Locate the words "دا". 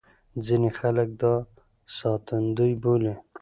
1.21-1.33